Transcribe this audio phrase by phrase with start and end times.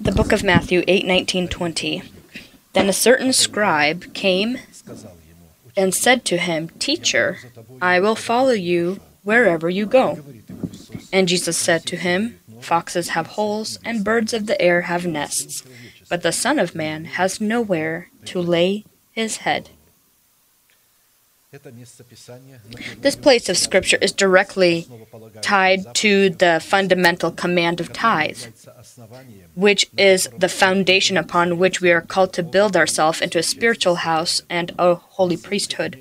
[0.00, 2.02] The book of Matthew 8 19 20.
[2.72, 4.58] Then a certain scribe came
[5.76, 7.38] and said to him, Teacher,
[7.80, 10.18] I will follow you wherever you go.
[11.12, 15.62] And Jesus said to him, Foxes have holes, and birds of the air have nests,
[16.08, 19.70] but the Son of Man has nowhere to lay his head.
[22.98, 24.86] This place of Scripture is directly
[25.42, 28.38] tied to the fundamental command of tithe,
[29.54, 33.96] which is the foundation upon which we are called to build ourselves into a spiritual
[33.96, 35.98] house and a holy priesthood.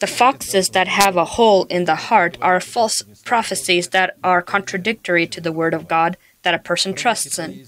[0.00, 5.28] The foxes that have a hole in the heart are false prophecies that are contradictory
[5.28, 7.64] to the Word of God that a person trusts in.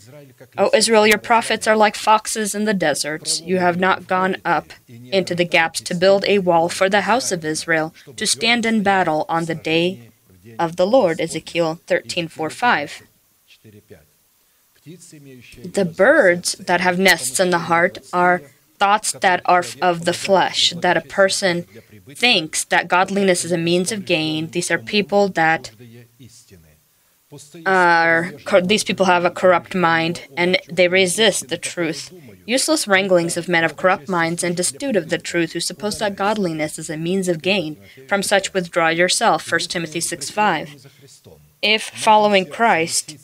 [0.57, 3.41] O Israel, your prophets are like foxes in the deserts.
[3.41, 7.31] You have not gone up into the gaps to build a wall for the house
[7.33, 10.11] of Israel to stand in battle on the day
[10.59, 11.21] of the Lord.
[11.21, 13.03] Ezekiel 13:4-5.
[15.73, 18.41] The birds that have nests in the heart are
[18.79, 21.67] thoughts that are of the flesh, that a person
[22.15, 24.51] thinks that godliness is a means of gain.
[24.51, 25.71] These are people that
[27.65, 32.13] are these people have a corrupt mind and they resist the truth.
[32.47, 36.17] Useless wranglings of men of corrupt minds and destitute of the truth who suppose that
[36.17, 37.77] godliness is a means of gain.
[38.09, 39.51] From such withdraw yourself.
[39.51, 40.87] 1 Timothy 6 5.
[41.63, 43.17] If following Christ,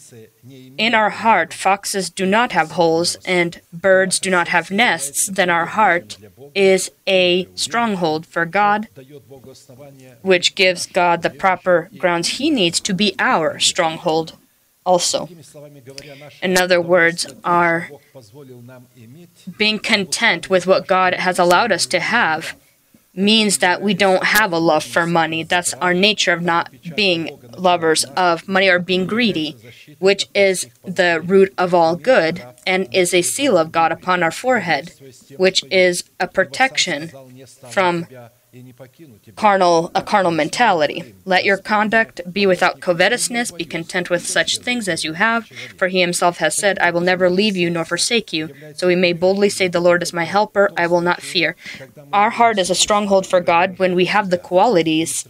[0.77, 5.48] in our heart foxes do not have holes and birds do not have nests, then
[5.48, 6.18] our heart
[6.56, 8.88] is a stronghold for God,
[10.22, 14.36] which gives God the proper grounds he needs to be our stronghold
[14.84, 15.28] also.
[16.42, 17.90] In other words, our
[19.58, 22.56] being content with what God has allowed us to have
[23.17, 25.42] means that we don't have a love for money.
[25.42, 29.56] That's our nature of not being lovers of money or being greedy,
[29.98, 34.31] which is the root of all good and is a seal of God upon our
[34.31, 34.92] forehead,
[35.39, 37.11] which is a protection
[37.70, 38.07] from
[39.36, 41.14] carnal a carnal mentality.
[41.24, 45.46] Let your conduct be without covetousness, be content with such things as you have,
[45.77, 48.50] for he himself has said, I will never leave you nor forsake you.
[48.74, 51.56] So we may boldly say, The Lord is my helper, I will not fear.
[52.12, 55.27] Our heart is a stronghold for God when we have the qualities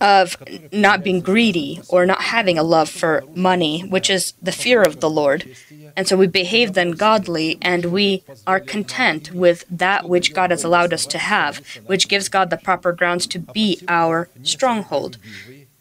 [0.00, 0.36] of
[0.72, 5.00] not being greedy or not having a love for money, which is the fear of
[5.00, 5.48] the Lord,
[5.96, 10.64] and so we behave then godly and we are content with that which God has
[10.64, 15.18] allowed us to have, which gives God the proper grounds to be our stronghold.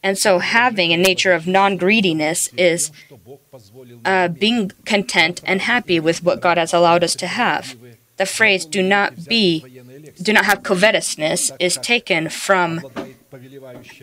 [0.03, 2.91] And so having a nature of non greediness is
[4.03, 7.75] uh, being content and happy with what God has allowed us to have.
[8.17, 9.83] The phrase do not be,
[10.21, 12.81] do not have covetousness is taken from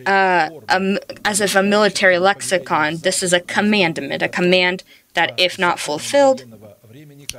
[0.05, 2.97] uh, um, as if a military lexicon.
[2.97, 4.83] This is a commandment, a command
[5.13, 6.43] that if not fulfilled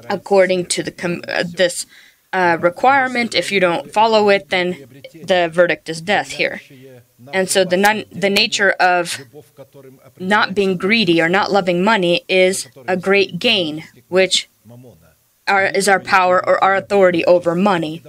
[0.09, 1.87] according to the com- uh, this
[2.33, 4.87] uh, requirement, if you don't follow it, then
[5.25, 6.61] the verdict is death here.
[7.33, 9.21] And so the non- the nature of
[10.19, 14.49] not being greedy or not loving money is a great gain, which
[15.75, 18.03] is our power or our authority over money.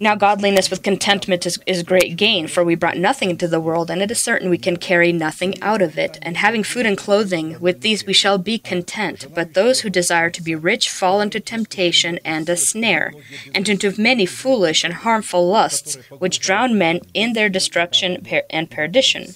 [0.00, 3.90] Now, godliness with contentment is, is great gain, for we brought nothing into the world,
[3.90, 6.18] and it is certain we can carry nothing out of it.
[6.22, 9.26] And having food and clothing, with these we shall be content.
[9.34, 13.12] But those who desire to be rich fall into temptation and a snare,
[13.54, 18.70] and into many foolish and harmful lusts, which drown men in their destruction per- and
[18.70, 19.26] perdition.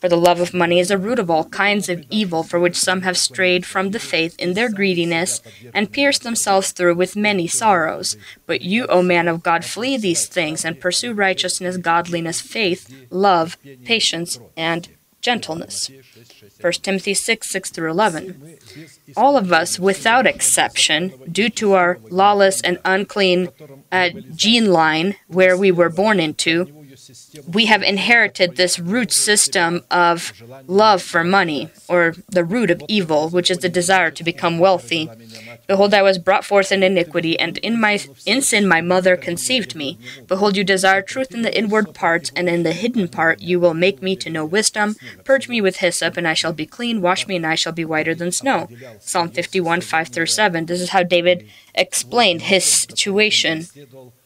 [0.00, 2.76] For the love of money is a root of all kinds of evil, for which
[2.76, 5.42] some have strayed from the faith in their greediness,
[5.74, 8.16] and pierced themselves through with many sorrows.
[8.46, 13.58] But you, O man of God, flee these things, and pursue righteousness, godliness, faith, love,
[13.84, 14.88] patience, and
[15.20, 15.90] gentleness.
[16.60, 18.56] 1 Timothy 6 6 through 11.
[19.16, 23.50] All of us, without exception, due to our lawless and unclean
[23.92, 26.79] uh, gene line where we were born into,
[27.52, 30.32] we have inherited this root system of
[30.66, 35.10] love for money, or the root of evil, which is the desire to become wealthy.
[35.66, 39.74] Behold, I was brought forth in iniquity, and in my in sin my mother conceived
[39.74, 39.98] me.
[40.26, 43.74] Behold, you desire truth in the inward parts, and in the hidden part you will
[43.74, 44.96] make me to know wisdom.
[45.24, 47.00] Purge me with hyssop, and I shall be clean.
[47.00, 48.68] Wash me, and I shall be whiter than snow.
[49.00, 50.66] Psalm 51, 5 through 7.
[50.66, 53.66] This is how David explained his situation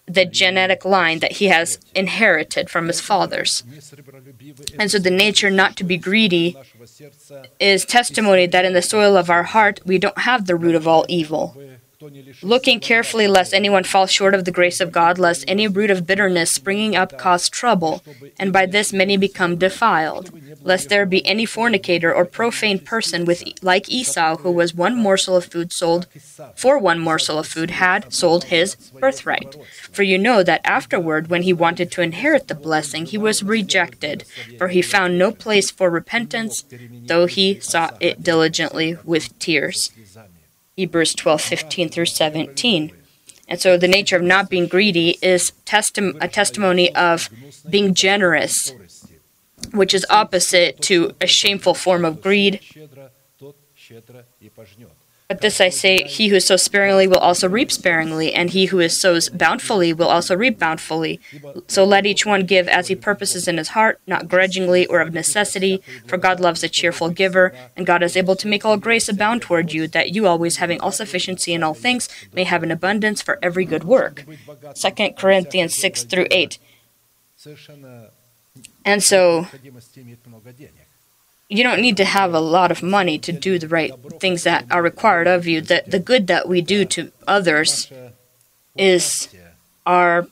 [0.06, 3.64] the genetic line that he has inherited from his fathers.
[4.78, 6.56] And so the nature not to be greedy
[7.58, 10.86] is testimony that in the soil of our heart we don't have the root of
[10.86, 11.56] all evil.
[12.42, 16.06] Looking carefully lest anyone fall short of the grace of God, lest any root of
[16.06, 18.02] bitterness springing up cause trouble,
[18.38, 20.30] and by this many become defiled,
[20.62, 25.36] lest there be any fornicator or profane person with like Esau, who was one morsel
[25.36, 26.06] of food sold
[26.56, 29.56] for one morsel of food had sold his birthright.
[29.90, 34.24] For you know that afterward, when he wanted to inherit the blessing, he was rejected,
[34.58, 36.64] for he found no place for repentance,
[37.06, 39.90] though he sought it diligently with tears.
[40.76, 42.92] Hebrews 12 15 through 17.
[43.46, 47.28] And so the nature of not being greedy is testi- a testimony of
[47.68, 48.72] being generous,
[49.72, 52.60] which is opposite to a shameful form of greed.
[55.26, 58.86] But this I say, he who sows sparingly will also reap sparingly, and he who
[58.90, 61.18] sows bountifully will also reap bountifully.
[61.66, 65.14] So let each one give as he purposes in his heart, not grudgingly or of
[65.14, 69.08] necessity, for God loves a cheerful giver, and God is able to make all grace
[69.08, 72.70] abound toward you, that you always having all sufficiency in all things may have an
[72.70, 74.26] abundance for every good work.
[74.74, 76.58] 2 Corinthians 6 through 8.
[78.84, 79.46] And so
[81.48, 84.64] you don't need to have a lot of money to do the right things that
[84.70, 85.60] are required of you.
[85.60, 87.90] The, the good that we do to others
[88.76, 89.28] is
[89.86, 90.26] our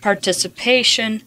[0.00, 1.22] participation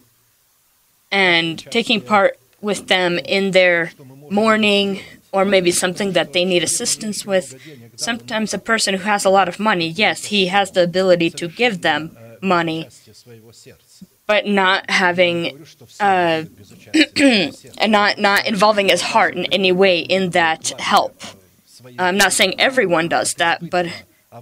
[1.10, 3.92] and taking part with them in their
[4.30, 5.00] mourning
[5.30, 7.60] or maybe something that they need assistance with.
[7.96, 11.48] Sometimes a person who has a lot of money, yes, he has the ability to
[11.48, 12.88] give them money,
[14.28, 15.66] but not having
[15.98, 16.44] uh,
[17.16, 21.22] and not not involving his heart in any way in that help.
[21.98, 23.86] I'm not saying everyone does that, but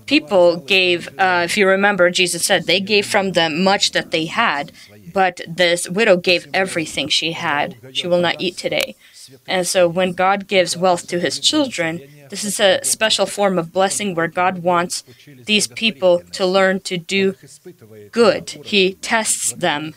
[0.07, 1.09] people gave.
[1.19, 4.73] Uh, if you remember, Jesus said they gave from them much that they had,
[5.15, 7.77] but this widow gave everything she had.
[7.93, 8.97] She will not eat today.
[9.47, 12.01] And so, when God gives wealth to his children,
[12.31, 15.05] this is a special form of blessing where God wants
[15.45, 17.35] these people to learn to do
[18.13, 18.51] good.
[18.65, 19.95] He tests them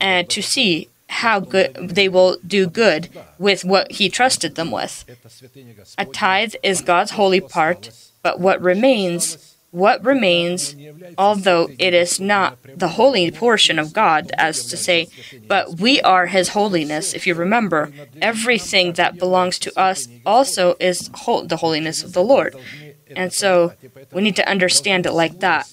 [0.00, 3.08] and to see how good they will do good
[3.38, 5.04] with what he trusted them with.
[5.98, 7.90] A tithe is God's holy part,
[8.22, 10.74] but what remains, what remains,
[11.16, 15.08] although it is not the holy portion of God, as to say,
[15.46, 17.14] but we are his holiness.
[17.14, 22.56] If you remember, everything that belongs to us also is the holiness of the Lord.
[23.14, 23.74] And so
[24.12, 25.72] we need to understand it like that.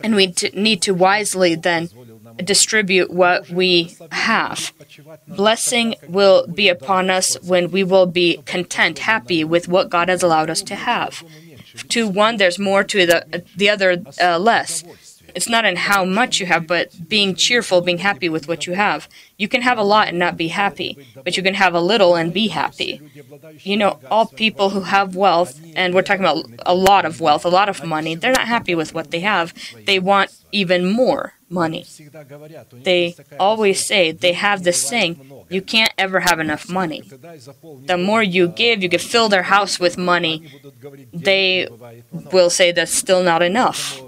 [0.00, 1.88] And we need to wisely then
[2.36, 4.72] distribute what we have.
[5.26, 10.22] Blessing will be upon us when we will be content, happy with what God has
[10.22, 11.24] allowed us to have.
[11.88, 14.84] To one, there's more, to the, the other, uh, less.
[15.34, 18.74] It's not in how much you have, but being cheerful, being happy with what you
[18.74, 19.08] have.
[19.36, 22.14] You can have a lot and not be happy, but you can have a little
[22.14, 23.00] and be happy.
[23.60, 27.44] You know, all people who have wealth, and we're talking about a lot of wealth,
[27.44, 29.52] a lot of money, they're not happy with what they have.
[29.86, 31.84] They want even more money.
[32.72, 37.02] They always say, they have this saying, you can't ever have enough money.
[37.86, 40.50] The more you give, you can fill their house with money.
[41.12, 41.68] They
[42.32, 44.00] will say that's still not enough.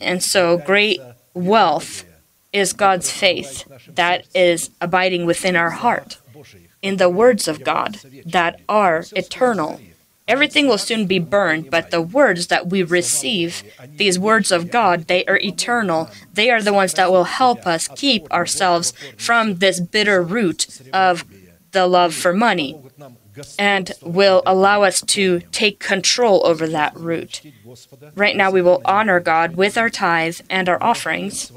[0.00, 1.00] And so, great
[1.34, 2.04] wealth
[2.52, 3.64] is God's faith
[3.94, 6.18] that is abiding within our heart
[6.82, 9.80] in the words of God that are eternal.
[10.30, 13.64] Everything will soon be burned, but the words that we receive,
[13.96, 16.08] these words of God, they are eternal.
[16.32, 21.24] They are the ones that will help us keep ourselves from this bitter root of
[21.72, 22.78] the love for money
[23.58, 27.42] and will allow us to take control over that root.
[28.14, 31.50] Right now, we will honor God with our tithes and our offerings,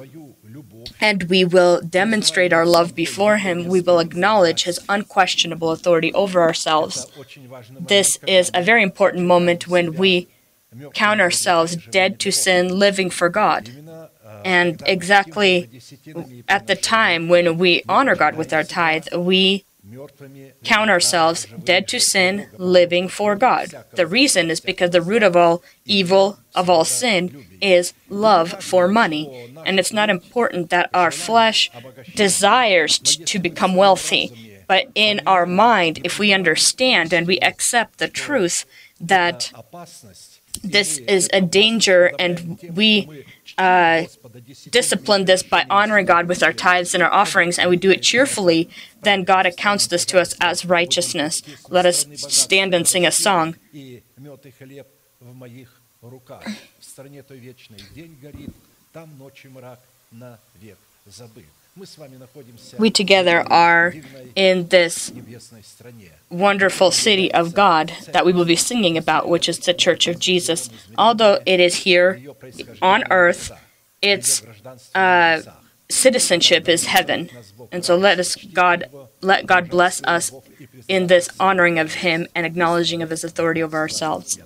[0.99, 3.67] and we will demonstrate our love before Him.
[3.67, 7.07] We will acknowledge His unquestionable authority over ourselves.
[7.79, 10.27] This is a very important moment when we
[10.93, 13.69] count ourselves dead to sin, living for God.
[14.45, 15.69] And exactly
[16.47, 19.65] at the time when we honor God with our tithe, we
[20.63, 23.85] count ourselves dead to sin, living for God.
[23.93, 28.87] The reason is because the root of all evil, of all sin, is love for
[28.87, 29.51] money.
[29.65, 31.69] And it's not important that our flesh
[32.15, 38.07] desires to become wealthy, but in our mind, if we understand and we accept the
[38.07, 38.65] truth
[38.99, 39.51] that
[40.61, 43.25] this is a danger and we
[43.57, 44.03] uh,
[44.69, 48.01] discipline this by honoring God with our tithes and our offerings, and we do it
[48.01, 48.69] cheerfully,
[49.01, 51.41] then God accounts this to us as righteousness.
[51.69, 53.55] Let us stand and sing a song
[62.77, 63.95] we together are
[64.35, 65.11] in this
[66.29, 70.19] wonderful city of God that we will be singing about, which is the Church of
[70.19, 70.69] Jesus.
[70.97, 72.21] Although it is here
[72.81, 73.51] on earth,
[74.01, 74.43] its
[74.93, 75.41] uh,
[75.89, 77.29] citizenship is heaven,
[77.71, 78.89] and so let us God
[79.21, 80.31] let God bless us
[80.87, 84.37] in this honoring of Him and acknowledging of His authority over ourselves.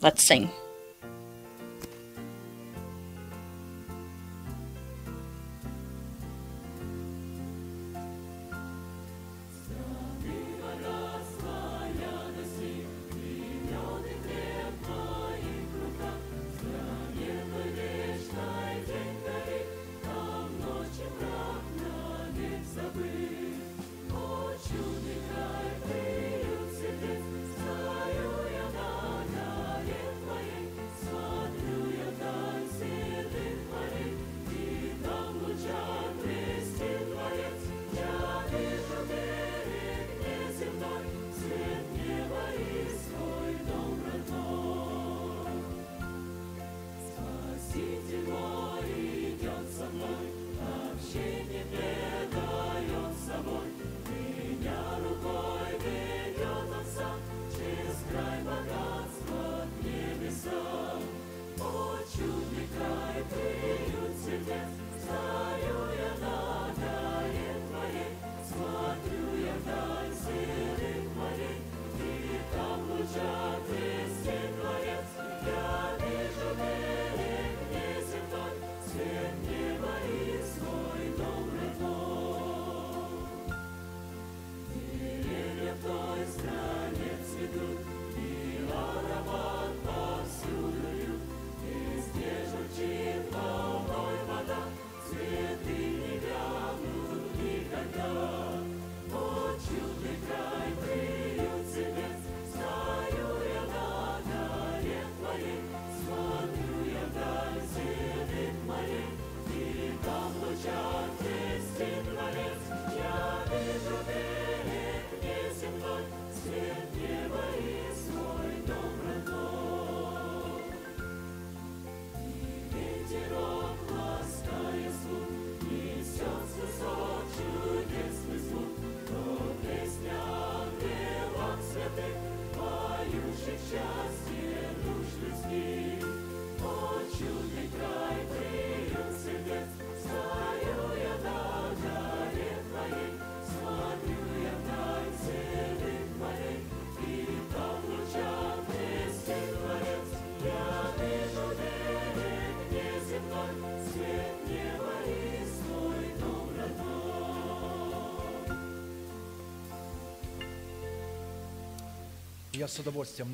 [0.00, 0.50] Let's sing.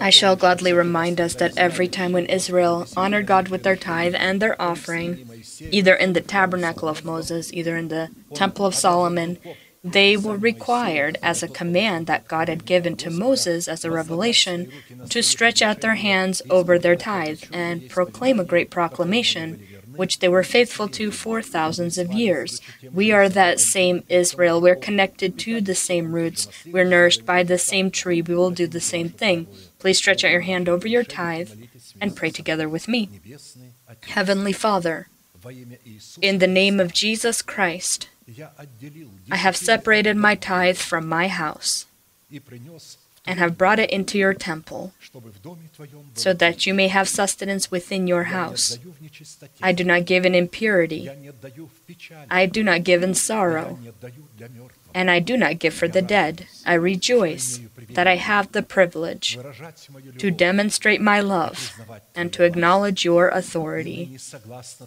[0.01, 4.15] I shall gladly remind us that every time when Israel honored God with their tithe
[4.17, 5.29] and their offering,
[5.71, 9.39] either in the tabernacle of Moses, either in the temple of Solomon,
[9.85, 14.73] they were required, as a command that God had given to Moses as a revelation,
[15.09, 19.65] to stretch out their hands over their tithe and proclaim a great proclamation
[19.99, 22.61] which they were faithful to for thousands of years.
[22.93, 24.61] We are that same Israel.
[24.61, 26.47] We're connected to the same roots.
[26.65, 28.23] We're nourished by the same tree.
[28.23, 29.49] We will do the same thing.
[29.79, 31.51] Please stretch out your hand over your tithe
[32.01, 33.11] and pray together with me.
[34.09, 35.09] Heavenly Father,
[36.23, 38.09] in the name of Jesus Christ,
[39.31, 41.87] I have separated my tithe from my house
[43.27, 44.93] and have brought it into your temple,
[46.15, 48.79] so that you may have sustenance within your house.
[49.63, 51.11] I do not give in impurity,
[52.31, 53.79] I do not give in sorrow,
[54.95, 56.47] and I do not give for the dead.
[56.65, 57.61] I rejoice
[57.91, 59.39] that I have the privilege
[60.19, 61.79] to demonstrate my love
[62.15, 64.19] and to acknowledge your authority.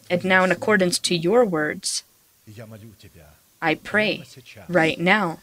[0.10, 2.04] And now, in accordance to your words,
[3.62, 4.24] I pray
[4.68, 5.40] right now.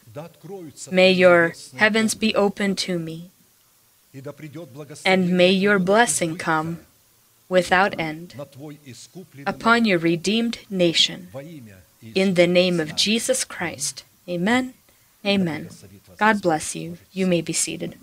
[0.91, 3.31] May your heavens be open to me,
[5.05, 6.79] and may your blessing come
[7.47, 8.35] without end
[9.45, 11.29] upon your redeemed nation.
[12.15, 14.03] In the name of Jesus Christ.
[14.27, 14.73] Amen.
[15.25, 15.69] Amen.
[16.17, 16.97] God bless you.
[17.11, 17.97] You may be seated.